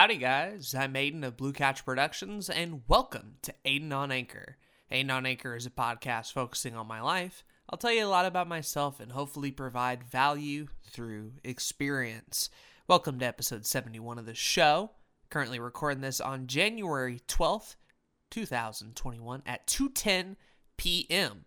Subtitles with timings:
[0.00, 0.74] howdy, guys.
[0.74, 4.56] I'm Aiden of Blue Couch Productions, and welcome to Aiden on Anchor.
[4.90, 7.44] Aiden on Anchor is a podcast focusing on my life.
[7.68, 12.48] I'll tell you a lot about myself and hopefully provide value through experience.
[12.88, 14.92] Welcome to episode 71 of the show.
[15.28, 17.76] Currently recording this on January 12th,
[18.30, 20.36] 2021 at 2:10
[20.78, 21.44] p.m.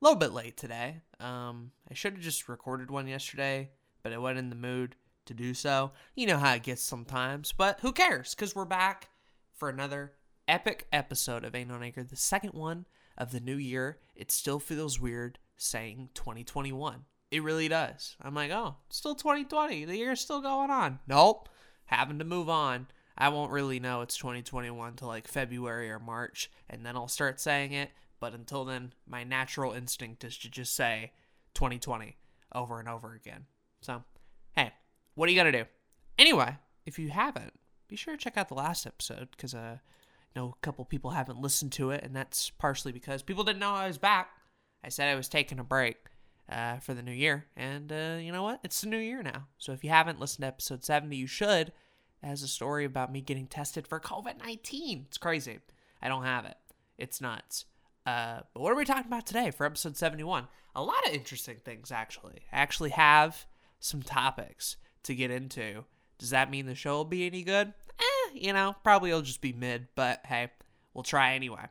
[0.00, 1.00] A little bit late today.
[1.18, 3.70] Um, I should have just recorded one yesterday,
[4.04, 4.94] but I wasn't in the mood
[5.28, 5.92] to do so.
[6.14, 8.34] You know how it gets sometimes, but who cares?
[8.34, 9.08] Because we're back
[9.54, 10.12] for another
[10.46, 13.98] epic episode of Aiden on Anchor, the second one of the new year.
[14.16, 17.04] It still feels weird saying 2021.
[17.30, 18.16] It really does.
[18.22, 19.84] I'm like, oh, still 2020.
[19.84, 20.98] The year's still going on.
[21.06, 21.48] Nope.
[21.86, 22.88] Having to move on.
[23.16, 27.40] I won't really know it's 2021 till like February or March, and then I'll start
[27.40, 27.90] saying it.
[28.20, 31.12] But until then, my natural instinct is to just say
[31.54, 32.16] 2020
[32.54, 33.46] over and over again.
[33.80, 34.04] So,
[35.18, 35.64] what are you gonna do?
[36.16, 37.52] Anyway, if you haven't,
[37.88, 41.10] be sure to check out the last episode because uh, I know a couple people
[41.10, 44.30] haven't listened to it, and that's partially because people didn't know I was back.
[44.84, 45.96] I said I was taking a break
[46.48, 48.60] uh, for the new year, and uh, you know what?
[48.62, 49.48] It's the new year now.
[49.58, 51.72] So if you haven't listened to episode 70, you should.
[52.22, 55.06] It has a story about me getting tested for COVID 19.
[55.08, 55.58] It's crazy.
[56.00, 56.56] I don't have it.
[56.96, 57.64] It's nuts.
[58.06, 60.46] Uh, but what are we talking about today for episode 71?
[60.76, 62.42] A lot of interesting things, actually.
[62.52, 63.46] I actually have
[63.80, 64.76] some topics
[65.08, 65.84] to get into.
[66.18, 67.72] Does that mean the show will be any good?
[67.98, 70.50] Eh, you know, probably it'll just be mid, but hey,
[70.94, 71.66] we'll try anyway.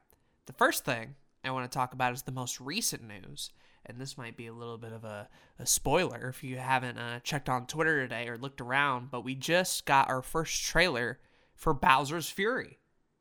[0.45, 3.51] The first thing I want to talk about is the most recent news.
[3.85, 7.19] And this might be a little bit of a, a spoiler if you haven't uh,
[7.21, 11.19] checked on Twitter today or looked around, but we just got our first trailer
[11.55, 12.79] for Bowser's Fury,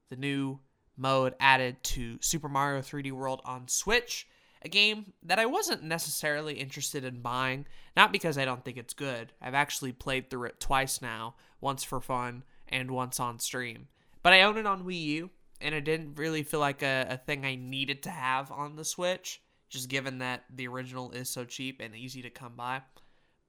[0.09, 0.59] the new
[0.97, 4.27] mode added to Super Mario 3D World on Switch
[4.63, 8.95] a game that I wasn't necessarily interested in buying, not because I don't think it's
[8.95, 9.33] good.
[9.41, 13.89] I've actually played through it twice now, once for fun and once on stream.
[14.23, 15.31] But I own it on Wii U,
[15.61, 18.85] and it didn't really feel like a, a thing I needed to have on the
[18.85, 22.83] Switch, just given that the original is so cheap and easy to come by.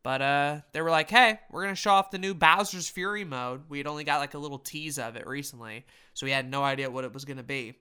[0.04, 3.26] But uh, they were like, hey, we're going to show off the new Bowser's Fury
[3.26, 3.64] mode.
[3.68, 6.64] We had only got like a little tease of it recently, so we had no
[6.64, 7.74] idea what it was going to be.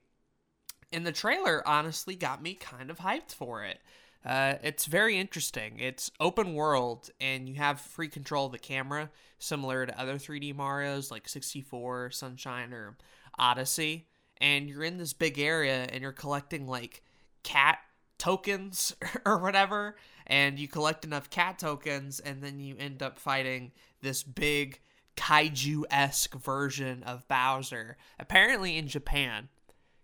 [0.91, 3.79] And the trailer honestly got me kind of hyped for it.
[4.25, 5.79] Uh, it's very interesting.
[5.79, 9.09] It's open world, and you have free control of the camera,
[9.39, 12.97] similar to other 3D Mario's like 64, Sunshine, or
[13.37, 14.07] Odyssey.
[14.39, 17.03] And you're in this big area, and you're collecting like
[17.43, 17.79] cat
[18.17, 19.95] tokens or whatever.
[20.25, 23.71] And you collect enough cat tokens, and then you end up fighting
[24.01, 24.81] this big
[25.15, 29.49] kaiju esque version of Bowser, apparently in Japan.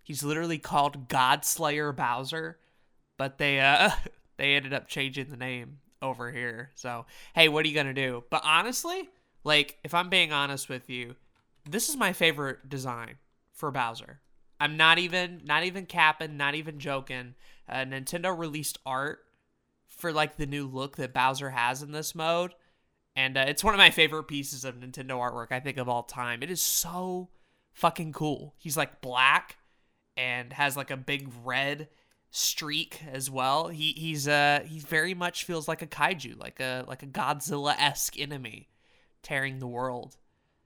[0.03, 2.59] He's literally called Godslayer Bowser,
[3.17, 3.91] but they uh
[4.37, 6.71] they ended up changing the name over here.
[6.75, 8.23] So, hey, what are you going to do?
[8.29, 9.09] But honestly,
[9.43, 11.15] like if I'm being honest with you,
[11.67, 13.15] this is my favorite design
[13.53, 14.19] for Bowser.
[14.59, 17.35] I'm not even not even capping, not even joking.
[17.67, 19.19] Uh, Nintendo released art
[19.87, 22.53] for like the new look that Bowser has in this mode,
[23.15, 26.03] and uh, it's one of my favorite pieces of Nintendo artwork I think of all
[26.03, 26.43] time.
[26.43, 27.29] It is so
[27.73, 28.53] fucking cool.
[28.57, 29.57] He's like black
[30.18, 31.90] and has like a big red
[32.31, 33.68] streak as well.
[33.68, 37.75] He he's uh he very much feels like a kaiju, like a like a Godzilla
[37.78, 38.69] esque enemy,
[39.22, 40.18] tearing the world.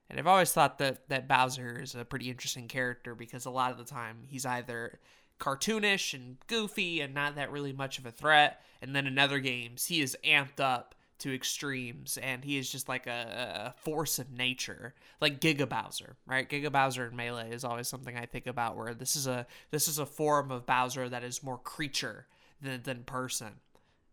[0.09, 3.71] And I've always thought that that Bowser is a pretty interesting character because a lot
[3.71, 4.99] of the time he's either
[5.39, 9.39] cartoonish and goofy and not that really much of a threat, and then in other
[9.39, 14.19] games he is amped up to extremes, and he is just like a, a, force
[14.19, 16.47] of nature, like Giga Bowser, right?
[16.47, 19.87] Giga Bowser in Melee is always something I think about, where this is a this
[19.87, 22.27] is a form of Bowser that is more creature
[22.61, 23.53] than than person,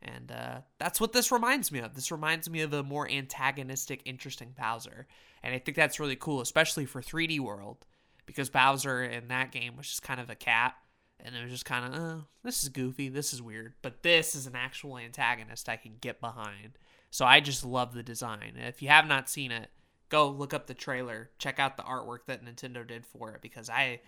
[0.00, 1.94] and uh, that's what this reminds me of.
[1.94, 5.06] This reminds me of a more antagonistic, interesting Bowser,
[5.42, 7.84] and I think that's really cool, especially for 3D World,
[8.24, 10.74] because Bowser in that game was just kind of a cat.
[11.20, 14.34] And it was just kind of, oh, this is goofy, this is weird, but this
[14.34, 16.78] is an actual antagonist I can get behind
[17.14, 18.54] so I just love the design.
[18.56, 19.70] If you have not seen it,
[20.08, 23.70] go look up the trailer, check out the artwork that Nintendo did for it because
[23.70, 24.00] I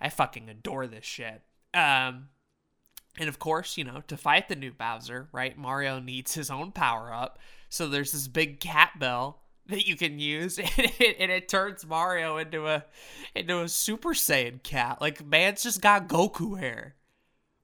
[0.00, 1.42] I fucking adore this shit.
[1.74, 2.30] Um
[3.18, 5.58] and of course, you know, to fight the new Bowser, right?
[5.58, 7.38] Mario needs his own power up.
[7.68, 11.86] So there's this big cat bell that you can use and it, and it turns
[11.86, 12.84] Mario into a
[13.34, 15.00] into a Super Saiyan cat.
[15.00, 16.94] Like man's just got Goku hair.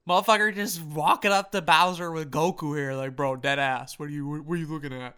[0.09, 3.99] Motherfucker just walking up to Bowser with Goku here, like, bro, dead ass.
[3.99, 5.17] What are you what are you looking at?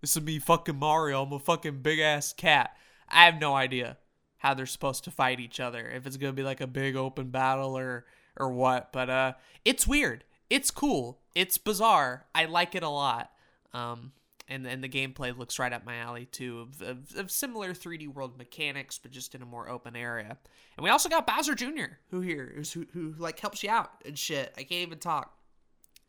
[0.00, 1.22] This is me fucking Mario.
[1.22, 2.76] I'm a fucking big ass cat.
[3.08, 3.98] I have no idea
[4.38, 5.88] how they're supposed to fight each other.
[5.88, 8.04] If it's gonna be like a big open battle or
[8.36, 8.92] or what.
[8.92, 9.32] But uh
[9.64, 10.24] it's weird.
[10.50, 11.20] It's cool.
[11.34, 12.26] It's bizarre.
[12.34, 13.30] I like it a lot.
[13.72, 14.12] Um
[14.48, 18.08] and and the gameplay looks right up my alley too of, of, of, similar 3D
[18.08, 20.36] world mechanics, but just in a more open area.
[20.76, 21.96] And we also got Bowser Jr.
[22.10, 24.52] who here is who who like helps you out and shit.
[24.56, 25.36] I can't even talk.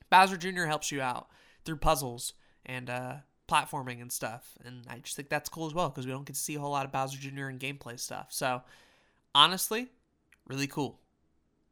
[0.09, 0.65] Bowser Jr.
[0.65, 1.27] helps you out
[1.65, 2.33] through puzzles
[2.65, 3.15] and uh,
[3.47, 6.35] platforming and stuff, and I just think that's cool as well because we don't get
[6.35, 7.49] to see a whole lot of Bowser Jr.
[7.49, 8.27] in gameplay stuff.
[8.29, 8.61] So
[9.33, 9.87] honestly,
[10.47, 10.99] really cool,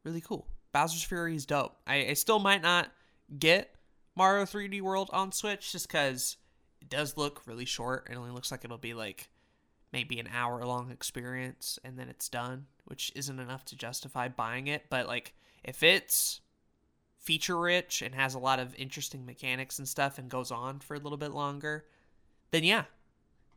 [0.03, 0.47] really cool.
[0.71, 1.75] Bowser's Fury is dope.
[1.85, 2.91] I, I still might not
[3.37, 3.75] get
[4.15, 6.37] Mario 3D World on Switch just because
[6.81, 8.07] it does look really short.
[8.09, 9.29] It only looks like it'll be like
[9.93, 14.67] maybe an hour long experience and then it's done, which isn't enough to justify buying
[14.67, 14.85] it.
[14.89, 15.33] But like
[15.63, 16.41] if it's
[17.17, 20.95] feature rich and has a lot of interesting mechanics and stuff and goes on for
[20.95, 21.85] a little bit longer,
[22.51, 22.85] then yeah.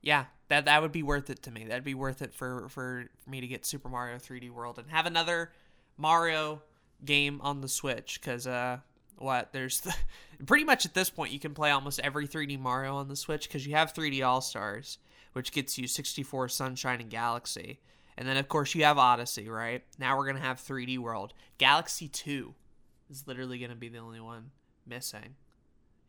[0.02, 1.64] Yeah, that that would be worth it to me.
[1.64, 5.06] That'd be worth it for for, me to get Super Mario 3D World and have
[5.06, 5.50] another
[5.96, 6.60] Mario
[7.02, 8.80] game on the Switch cuz uh
[9.18, 9.94] what there's the,
[10.46, 13.48] pretty much at this point you can play almost every 3D Mario on the Switch
[13.48, 14.98] because you have 3D All Stars,
[15.32, 17.80] which gets you 64 Sunshine and Galaxy,
[18.16, 19.48] and then of course you have Odyssey.
[19.48, 21.34] Right now we're gonna have 3D World.
[21.58, 22.54] Galaxy 2
[23.10, 24.50] is literally gonna be the only one
[24.86, 25.36] missing,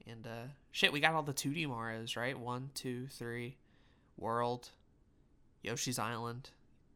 [0.07, 2.38] and uh, shit, we got all the 2D Mario's right.
[2.38, 3.57] One, two, three,
[4.18, 4.69] World,
[5.63, 6.52] Yoshi's Island,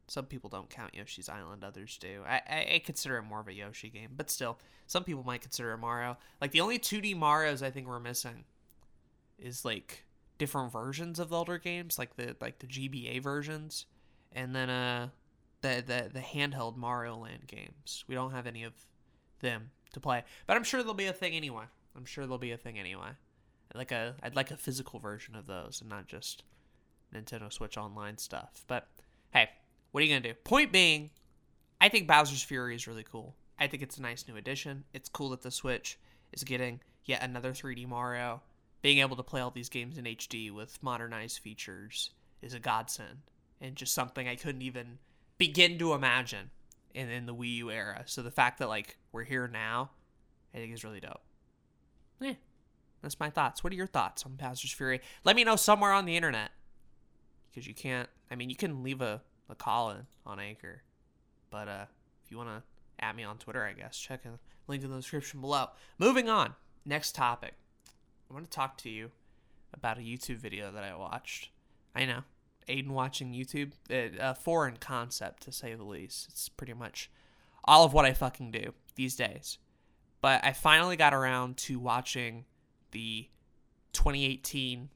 [0.09, 2.23] some people don't count Yoshi's Island, others do.
[2.27, 4.57] I, I, I, consider it more of a Yoshi game, but still,
[4.87, 6.17] some people might consider it Mario.
[6.41, 8.43] Like the only 2D Mario's I think we're missing
[9.37, 10.05] is like
[10.37, 13.85] different versions of the older games, like the like the GBA versions,
[14.31, 15.09] and then uh
[15.61, 18.03] the the the handheld Mario Land games.
[18.07, 18.73] We don't have any of
[19.41, 21.65] them to play, but I'm sure there'll be a thing anyway.
[21.95, 23.09] I'm sure there'll be a thing anyway.
[23.75, 26.43] Like a I'd like a physical version of those and not just
[27.13, 28.63] Nintendo Switch Online stuff.
[28.67, 28.87] But
[29.31, 29.49] hey,
[29.91, 30.39] what are you gonna do?
[30.43, 31.09] Point being,
[31.81, 33.35] I think Bowser's Fury is really cool.
[33.59, 34.85] I think it's a nice new addition.
[34.93, 35.97] It's cool that the Switch
[36.31, 38.41] is getting yet another 3D Mario.
[38.81, 43.19] Being able to play all these games in HD with modernized features is a godsend
[43.59, 44.99] and just something I couldn't even
[45.37, 46.51] begin to imagine
[46.93, 48.03] in, in the Wii U era.
[48.05, 49.91] So the fact that like we're here now,
[50.53, 51.21] I think is really dope.
[52.21, 52.33] Yeah,
[53.01, 53.63] that's my thoughts.
[53.63, 55.01] What are your thoughts on Bowser's Fury?
[55.23, 56.51] Let me know somewhere on the internet
[57.49, 58.09] because you can't.
[58.31, 60.83] I mean, you can leave a McCollin on Anchor.
[61.49, 61.85] But uh,
[62.23, 62.63] if you want to
[63.03, 65.69] at me on Twitter, I guess, check the link in the description below.
[65.97, 66.55] Moving on,
[66.85, 67.53] next topic.
[68.29, 69.11] I want to talk to you
[69.73, 71.49] about a YouTube video that I watched.
[71.95, 72.23] I know,
[72.67, 76.27] Aiden watching YouTube, a foreign concept to say the least.
[76.29, 77.09] It's pretty much
[77.63, 79.57] all of what I fucking do these days.
[80.21, 82.45] But I finally got around to watching
[82.91, 83.29] the
[83.93, 84.89] 2018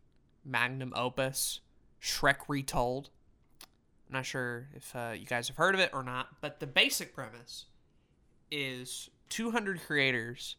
[0.46, 1.62] magnum opus
[2.02, 3.10] Shrek Retold
[4.14, 6.68] I'm not sure if uh, you guys have heard of it or not, but the
[6.68, 7.66] basic premise
[8.52, 10.56] is 200 creators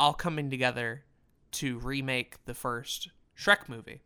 [0.00, 1.04] all coming together
[1.52, 4.00] to remake the first Shrek movie.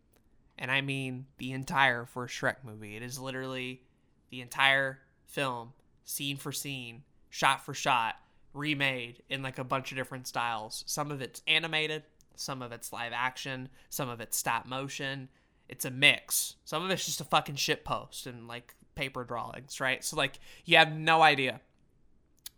[0.58, 2.94] And I mean the entire first Shrek movie.
[2.94, 3.80] It is literally
[4.28, 5.72] the entire film,
[6.04, 8.16] scene for scene, shot for shot,
[8.52, 10.84] remade in like a bunch of different styles.
[10.86, 12.02] Some of it's animated,
[12.36, 15.30] some of it's live action, some of it's stop motion,
[15.68, 16.56] it's a mix.
[16.64, 20.04] Some of it's just a fucking shit post and like paper drawings, right?
[20.04, 21.60] So like you have no idea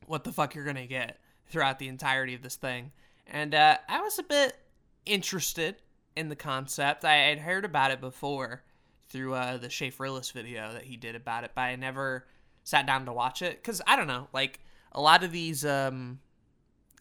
[0.06, 1.18] what the fuck you're gonna get
[1.48, 2.92] throughout the entirety of this thing.
[3.26, 4.56] And uh, I was a bit
[5.04, 5.76] interested
[6.16, 7.04] in the concept.
[7.04, 8.62] I had heard about it before
[9.08, 12.26] through uh, the Schaefer video that he did about it, but I never
[12.64, 14.60] sat down to watch it because I don't know, like
[14.92, 16.18] a lot of these um,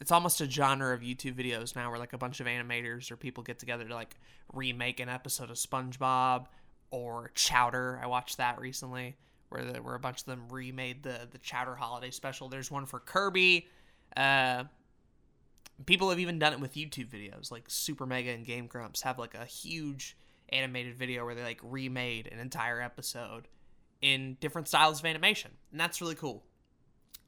[0.01, 3.15] it's almost a genre of YouTube videos now where like a bunch of animators or
[3.15, 4.15] people get together to like
[4.53, 6.47] remake an episode of SpongeBob
[6.91, 7.99] or Chowder.
[8.01, 9.15] I watched that recently
[9.49, 12.49] where the, where a bunch of them remade the the Chowder holiday special.
[12.49, 13.67] There's one for Kirby.
[14.17, 14.65] Uh,
[15.85, 19.19] people have even done it with YouTube videos like Super Mega and Game Grumps have
[19.19, 20.17] like a huge
[20.49, 23.47] animated video where they like remade an entire episode
[24.01, 25.51] in different styles of animation.
[25.71, 26.43] And that's really cool.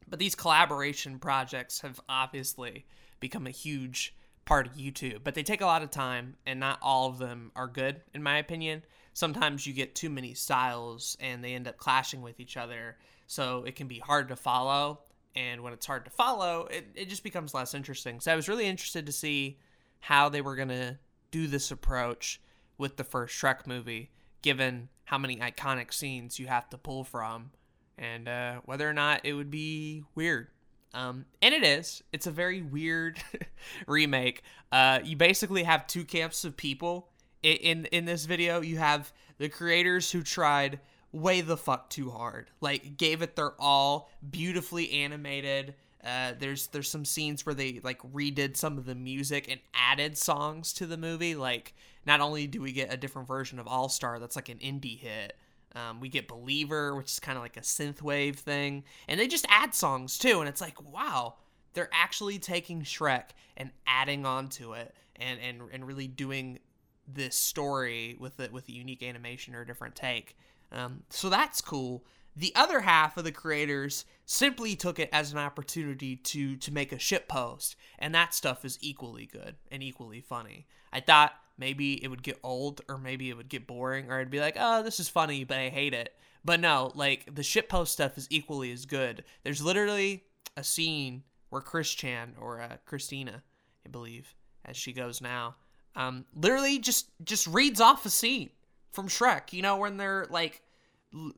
[0.08, 2.86] But these collaboration projects have obviously
[3.20, 6.80] become a huge part of YouTube, but they take a lot of time, and not
[6.82, 8.84] all of them are good, in my opinion.
[9.14, 13.64] Sometimes you get too many styles and they end up clashing with each other, so
[13.66, 15.02] it can be hard to follow.
[15.36, 18.22] And when it's hard to follow, it, it just becomes less interesting.
[18.22, 19.60] So I was really interested to see
[20.00, 20.98] how they were going to
[21.32, 22.40] do this approach
[22.78, 24.12] with the first Shrek movie,
[24.42, 27.52] given how many iconic scenes you have to pull from
[27.98, 30.48] and uh, whether or not it would be weird.
[30.94, 32.02] Um, and it is.
[32.12, 33.20] It's a very weird
[33.88, 34.42] remake.
[34.72, 37.10] Uh, you basically have two camps of people
[37.44, 38.62] in, in this video.
[38.62, 40.80] You have the creators who tried
[41.12, 45.76] way the fuck too hard, like gave it their all, beautifully animated.
[46.04, 50.18] Uh, there's there's some scenes where they like redid some of the music and added
[50.18, 51.74] songs to the movie, like
[52.06, 55.00] not only do we get a different version of All Star that's like an indie
[55.00, 55.36] hit,
[55.78, 59.46] um, we get Believer, which is kind of like a synthwave thing, and they just
[59.50, 61.36] add songs too, and it's like wow,
[61.74, 66.60] they're actually taking Shrek and adding on to it, and and and really doing
[67.08, 70.36] this story with it with a unique animation or a different take.
[70.72, 72.04] Um, so that's cool.
[72.36, 76.92] The other half of the creators simply took it as an opportunity to to make
[76.92, 80.68] a shit post, and that stuff is equally good and equally funny.
[80.92, 84.32] I thought maybe it would get old or maybe it would get boring or I'd
[84.32, 86.14] be like, "Oh, this is funny, but I hate it."
[86.46, 89.24] But no, like the shit post stuff is equally as good.
[89.44, 90.24] There's literally
[90.56, 93.44] a scene where Chris Chan or uh, Christina,
[93.86, 94.34] I believe,
[94.66, 95.56] as she goes now,
[95.96, 98.50] um, literally just just reads off a scene
[98.92, 99.54] from Shrek.
[99.54, 100.62] You know when they're like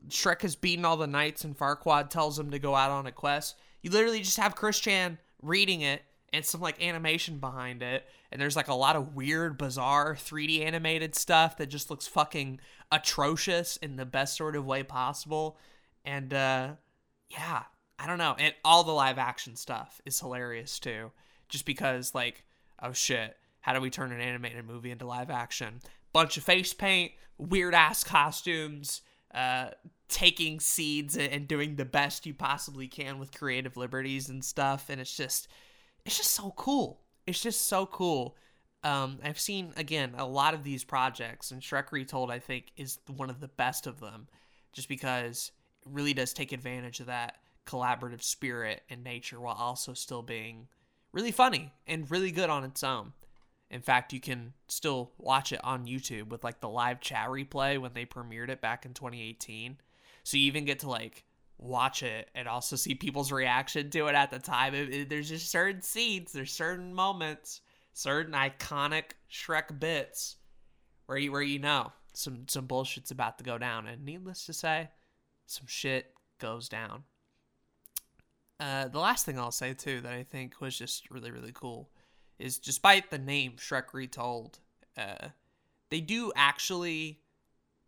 [0.08, 3.12] Shrek has beaten all the knights and Farquaad tells him to go out on a
[3.12, 3.56] quest.
[3.82, 8.06] You literally just have Chris Chan reading it and some like animation behind it.
[8.30, 12.60] And there's like a lot of weird, bizarre 3D animated stuff that just looks fucking
[12.92, 15.58] atrocious in the best sort of way possible.
[16.04, 16.72] And uh
[17.28, 17.64] yeah,
[17.98, 18.34] I don't know.
[18.38, 21.10] And all the live action stuff is hilarious too.
[21.48, 22.44] Just because like,
[22.82, 25.80] oh shit, how do we turn an animated movie into live action?
[26.12, 29.02] Bunch of face paint, weird ass costumes,
[29.34, 29.70] uh,
[30.08, 34.86] taking seeds and doing the best you possibly can with creative liberties and stuff.
[34.88, 35.46] And it's just,
[36.10, 37.00] it's just so cool.
[37.24, 38.36] It's just so cool.
[38.82, 42.98] Um, I've seen again a lot of these projects, and Shrek Retold I think is
[43.06, 44.26] one of the best of them,
[44.72, 45.52] just because
[45.86, 50.66] it really does take advantage of that collaborative spirit and nature while also still being
[51.12, 53.12] really funny and really good on its own.
[53.70, 57.80] In fact, you can still watch it on YouTube with like the live chat replay
[57.80, 59.76] when they premiered it back in 2018.
[60.24, 61.22] So you even get to like
[61.60, 64.74] watch it and also see people's reaction to it at the time.
[64.74, 67.60] It, it, there's just certain scenes, there's certain moments,
[67.92, 70.36] certain iconic Shrek bits
[71.06, 74.52] where you where you know some some bullshit's about to go down, and needless to
[74.52, 74.88] say,
[75.46, 77.04] some shit goes down.
[78.58, 81.90] Uh, the last thing I'll say too that I think was just really really cool
[82.38, 84.60] is despite the name Shrek Retold,
[84.96, 85.28] uh,
[85.90, 87.20] they do actually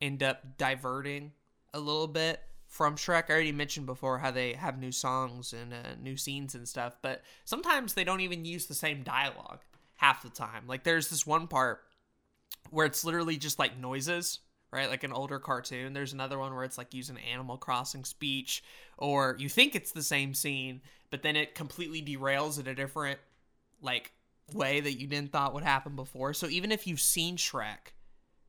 [0.00, 1.32] end up diverting
[1.72, 2.40] a little bit
[2.72, 3.28] from Shrek.
[3.28, 6.96] I already mentioned before how they have new songs and uh, new scenes and stuff,
[7.02, 9.60] but sometimes they don't even use the same dialogue
[9.96, 10.64] half the time.
[10.66, 11.82] Like there's this one part
[12.70, 14.38] where it's literally just like noises,
[14.72, 14.88] right?
[14.88, 15.92] Like an older cartoon.
[15.92, 18.64] There's another one where it's like using Animal Crossing speech,
[18.96, 23.20] or you think it's the same scene, but then it completely derails at a different
[23.82, 24.12] like
[24.54, 26.32] way that you didn't thought would happen before.
[26.32, 27.92] So even if you've seen Shrek,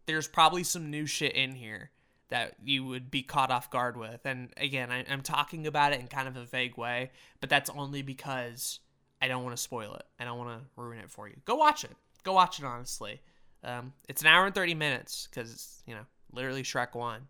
[0.06, 1.92] there's probably some new shit in here
[2.30, 4.26] that you would be caught off guard with.
[4.26, 7.12] And again, I, am talking about it in kind of a vague way,
[7.42, 8.80] but that's only because
[9.22, 10.06] I don't want to spoil it.
[10.20, 11.36] I don't want to ruin it for you.
[11.46, 11.96] Go watch it.
[12.24, 13.22] Go watch it, honestly.
[13.64, 17.22] Um, it's an hour and 30 minutes because it's, you know, literally Shrek 1.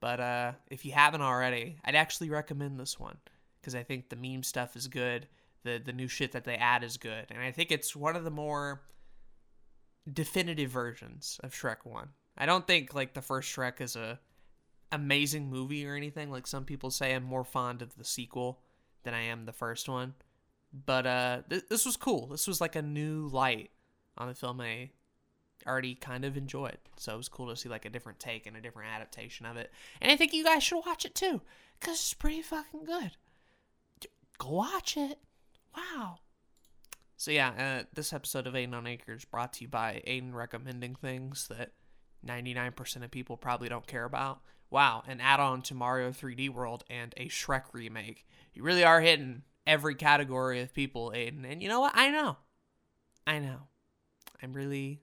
[0.00, 3.16] But uh, if you haven't already, I'd actually recommend this one
[3.60, 5.26] because I think the meme stuff is good
[5.68, 8.24] the the new shit that they add is good, and I think it's one of
[8.24, 8.80] the more
[10.10, 12.10] definitive versions of Shrek One.
[12.36, 14.18] I don't think like the first Shrek is a
[14.92, 16.30] amazing movie or anything.
[16.30, 18.60] Like some people say, I'm more fond of the sequel
[19.02, 20.14] than I am the first one.
[20.72, 22.26] But uh, th- this was cool.
[22.26, 23.70] This was like a new light
[24.16, 24.90] on a film I
[25.66, 26.78] already kind of enjoyed.
[26.96, 29.56] So it was cool to see like a different take and a different adaptation of
[29.56, 29.72] it.
[30.00, 31.40] And I think you guys should watch it too,
[31.80, 33.12] because it's pretty fucking good.
[34.38, 35.18] Go watch it.
[35.76, 36.18] Wow.
[37.16, 40.94] So yeah, uh, this episode of Aiden on Anchor's brought to you by Aiden recommending
[40.94, 41.72] things that
[42.24, 44.40] 99% of people probably don't care about.
[44.70, 48.26] Wow, an add-on to Mario 3D World and a Shrek remake.
[48.52, 51.50] You really are hitting every category of people, Aiden.
[51.50, 51.92] And you know what?
[51.94, 52.36] I know.
[53.26, 53.60] I know.
[54.42, 55.00] I'm really,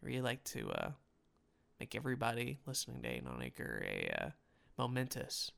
[0.00, 0.90] really like to uh,
[1.78, 4.30] make everybody listening to Aiden on Anchor a uh,
[4.78, 5.50] momentous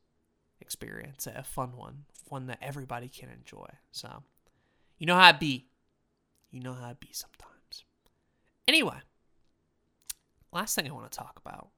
[0.60, 3.66] experience, a fun one, one that everybody can enjoy.
[3.92, 4.22] So
[4.98, 5.66] you know how it be.
[6.50, 7.84] You know how it be sometimes.
[8.66, 8.96] Anyway,
[10.52, 11.68] last thing I want to talk about,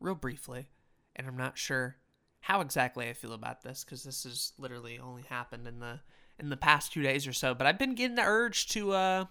[0.00, 0.68] real briefly,
[1.16, 1.96] and I'm not sure
[2.40, 6.00] how exactly I feel about this because this has literally only happened in the
[6.38, 7.54] in the past two days or so.
[7.54, 9.24] But I've been getting the urge to uh,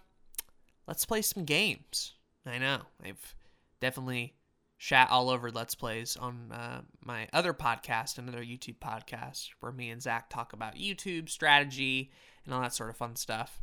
[0.87, 2.13] let's play some games.
[2.45, 3.35] I know I've
[3.79, 4.33] definitely
[4.79, 9.89] chat all over Let's Plays on uh, my other podcast, another YouTube podcast, where me
[9.89, 12.11] and Zach talk about YouTube strategy
[12.43, 13.61] and all that sort of fun stuff.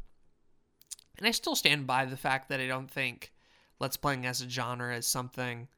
[1.18, 3.32] And I still stand by the fact that I don't think
[3.78, 5.68] Let's Playing as a genre is something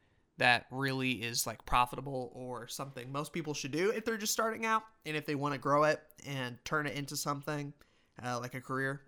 [0.43, 4.67] that really is like profitable or something most people should do if they're just starting
[4.67, 7.73] out and if they want to grow it and turn it into something
[8.25, 9.03] uh, like a career.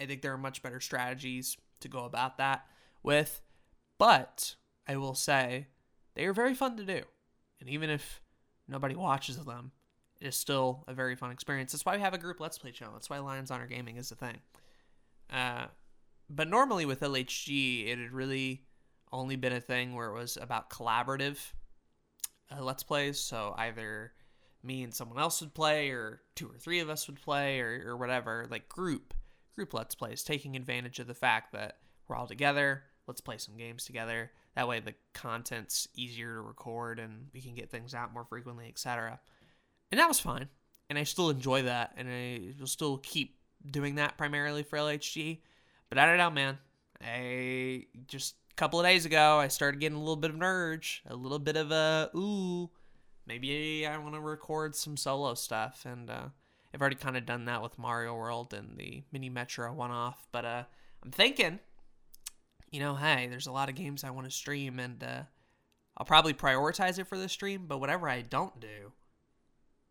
[0.00, 2.64] I think there are much better strategies to go about that
[3.02, 3.42] with.
[3.98, 4.56] But
[4.88, 5.68] I will say
[6.14, 7.02] they are very fun to do.
[7.60, 8.20] And even if
[8.66, 9.72] nobody watches them,
[10.20, 11.72] it is still a very fun experience.
[11.72, 12.94] That's why we have a group Let's Play channel.
[12.94, 14.38] That's why Lions Honor Gaming is a thing.
[15.30, 15.66] Uh,
[16.30, 18.64] but normally with LHG, it really
[19.12, 21.38] only been a thing where it was about collaborative
[22.50, 23.18] uh, Let's Plays.
[23.18, 24.12] So either
[24.62, 27.82] me and someone else would play, or two or three of us would play, or,
[27.86, 29.14] or whatever, like group
[29.54, 31.78] group Let's Plays, taking advantage of the fact that
[32.08, 32.84] we're all together.
[33.06, 34.30] Let's play some games together.
[34.54, 38.68] That way, the content's easier to record, and we can get things out more frequently,
[38.68, 39.18] etc.
[39.90, 40.48] And that was fine,
[40.88, 43.36] and I still enjoy that, and I will still keep
[43.68, 45.40] doing that primarily for LHG.
[45.88, 46.58] But I don't know, man.
[47.02, 50.42] I just a couple of days ago, I started getting a little bit of an
[50.42, 52.70] urge, a little bit of a ooh,
[53.26, 56.24] maybe I want to record some solo stuff, and uh,
[56.72, 60.26] I've already kind of done that with Mario World and the Mini Metro one off.
[60.32, 60.64] But uh,
[61.02, 61.60] I'm thinking,
[62.70, 65.22] you know, hey, there's a lot of games I want to stream, and uh,
[65.96, 67.64] I'll probably prioritize it for the stream.
[67.66, 68.92] But whatever I don't do,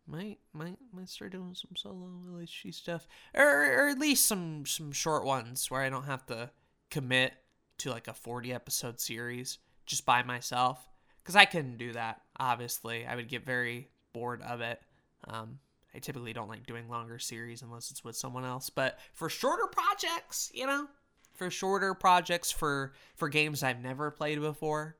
[0.05, 4.91] might might might start doing some solo LHG stuff, or or at least some some
[4.91, 6.51] short ones where I don't have to
[6.91, 7.33] commit
[7.81, 10.87] to like a 40 episode series just by myself
[11.21, 12.21] because I couldn't do that.
[12.39, 14.81] Obviously, I would get very bored of it.
[15.27, 15.59] Um,
[15.93, 18.69] I typically don't like doing longer series unless it's with someone else.
[18.69, 20.87] But for shorter projects, you know,
[21.33, 24.97] for shorter projects for for games I've never played before,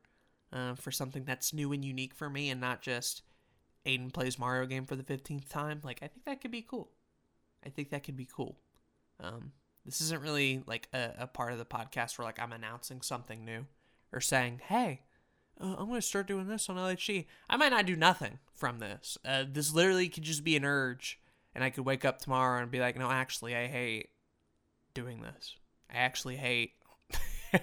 [0.51, 3.21] uh, for something that's new and unique for me, and not just
[3.85, 5.81] Aiden plays Mario game for the fifteenth time.
[5.83, 6.91] Like I think that could be cool.
[7.65, 8.57] I think that could be cool.
[9.19, 9.51] Um,
[9.85, 13.43] this isn't really like a, a part of the podcast where like I'm announcing something
[13.43, 13.65] new
[14.11, 15.01] or saying, "Hey,
[15.61, 17.25] uh, I'm going to start doing this on LHG.
[17.49, 19.17] I might not do nothing from this.
[19.23, 21.19] Uh, this literally could just be an urge,
[21.53, 24.09] and I could wake up tomorrow and be like, no, actually, I hate
[24.93, 25.55] doing this.
[25.91, 26.71] I actually hate.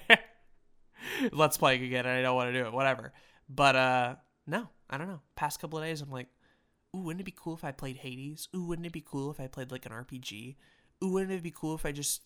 [1.31, 2.05] Let's play again.
[2.05, 2.73] I don't want to do it.
[2.73, 3.13] Whatever.
[3.49, 4.15] But uh,
[4.47, 5.21] no, I don't know.
[5.35, 6.27] Past couple of days, I'm like,
[6.95, 8.47] ooh, wouldn't it be cool if I played Hades?
[8.55, 10.55] Ooh, wouldn't it be cool if I played like an RPG?
[11.03, 12.21] Ooh, wouldn't it be cool if I just,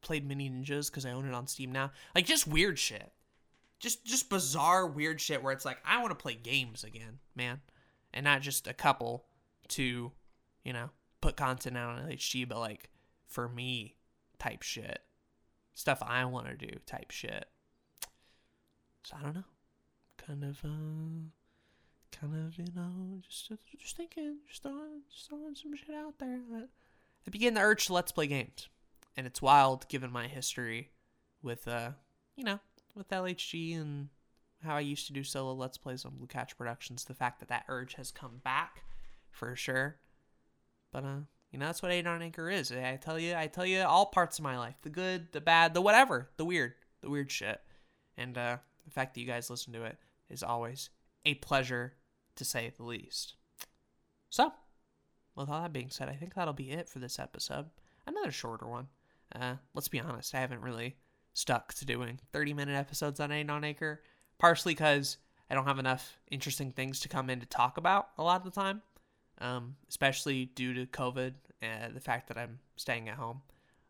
[0.00, 1.92] played Mini Ninjas because I own it on Steam now?
[2.14, 3.12] Like just weird shit
[3.78, 7.60] just just bizarre weird shit where it's like I want to play games again, man,
[8.12, 9.26] and not just a couple
[9.68, 10.12] to,
[10.64, 12.90] you know, put content out on LHG, but like
[13.26, 13.96] for me
[14.38, 15.00] type shit,
[15.74, 17.46] stuff I want to do type shit.
[19.04, 19.44] So I don't know,
[20.16, 25.76] kind of, uh, kind of, you know, just just thinking, just throwing, just throwing some
[25.76, 26.40] shit out there.
[27.26, 28.68] I begin the urge to let's play games,
[29.16, 30.90] and it's wild given my history
[31.42, 31.90] with, uh,
[32.36, 32.60] you know,
[32.94, 34.08] with LHG and
[34.62, 37.48] how I used to do solo Let's Plays on Blue Couch Productions, the fact that
[37.48, 38.84] that urge has come back
[39.30, 39.96] for sure.
[40.92, 42.70] But, uh, you know, that's what Aiden on Anchor is.
[42.70, 45.74] I tell you, I tell you all parts of my life the good, the bad,
[45.74, 47.60] the whatever, the weird, the weird shit.
[48.16, 49.98] And, uh, the fact that you guys listen to it
[50.30, 50.90] is always
[51.24, 51.94] a pleasure
[52.36, 53.34] to say the least.
[54.30, 54.52] So,
[55.36, 57.66] with all that being said, I think that'll be it for this episode.
[58.06, 58.88] Another shorter one.
[59.34, 60.96] Uh, let's be honest, I haven't really
[61.34, 64.00] stuck to doing 30 minute episodes on Aiden on Anchor,
[64.38, 65.18] partially because
[65.50, 68.44] I don't have enough interesting things to come in to talk about a lot of
[68.44, 68.82] the time,
[69.40, 73.42] um, especially due to COVID and the fact that I'm staying at home.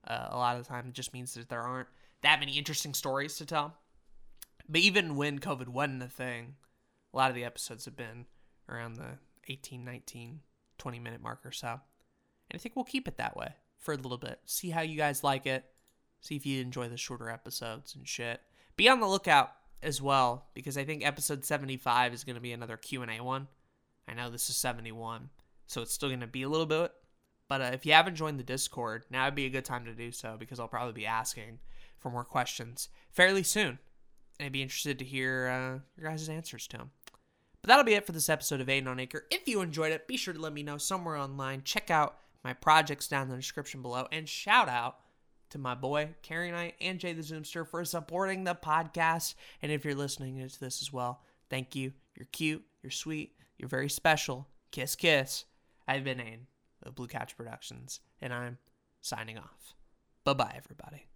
[0.07, 1.89] Uh, a lot of the time, it just means that there aren't
[2.23, 3.75] that many interesting stories to tell.
[4.69, 6.57] But even when COVID wasn't a thing,
[7.13, 8.27] a lot of the episodes have been
[8.69, 10.41] around the 18, 19,
[10.79, 11.69] 20 minute mark or so.
[11.69, 14.41] And I think we'll keep it that way for a little bit.
[14.47, 15.65] See how you guys like it.
[16.21, 18.41] See if you enjoy the shorter episodes and shit.
[18.77, 22.53] Be on the lookout as well because I think episode 75 is going to be
[22.53, 23.49] another Q&A one.
[24.09, 25.31] I know this is 71,
[25.67, 26.93] so it's still going to be a little bit.
[27.49, 29.95] But uh, if you haven't joined the Discord, now would be a good time to
[29.95, 31.59] do so because I'll probably be asking
[31.99, 33.79] for more questions fairly soon.
[34.39, 36.91] And I'd be interested to hear uh, your guys' answers to them.
[37.67, 39.25] But that'll be it for this episode of Aiden on Anchor.
[39.29, 41.63] If you enjoyed it, be sure to let me know somewhere online.
[41.65, 44.99] Check out my projects down in the description below and shout out
[45.51, 49.35] to my boy Carrie Knight and Jay the Zoomster for supporting the podcast.
[49.63, 51.93] And if you're listening to this as well, thank you.
[52.17, 54.47] You're cute, you're sweet, you're very special.
[54.71, 55.45] Kiss, kiss.
[55.89, 56.47] I've been Aiden
[56.85, 58.59] of Blue Couch Productions, and I'm
[59.01, 59.75] signing off.
[60.23, 61.09] Bye bye, everybody.